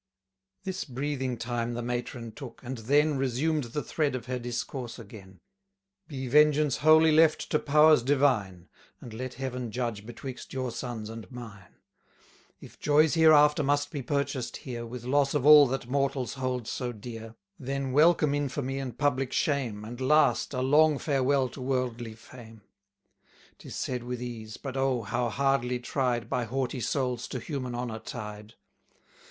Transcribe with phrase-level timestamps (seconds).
[0.63, 5.41] This breathing time the matron took; and then Resumed the thread of her discourse again.
[6.07, 8.67] Be vengeance wholly left to powers divine,
[8.99, 11.75] And let Heaven judge betwixt your sons and mine:
[12.61, 16.67] 280 If joys hereafter must be purchased here With loss of all that mortals hold
[16.67, 22.15] so dear, Then welcome infamy and public shame, And, last, a long farewell to worldly
[22.15, 22.63] fame.
[23.59, 27.99] 'Tis said with ease, but, oh, how hardly tried By haughty souls to human honour
[27.99, 28.55] tied!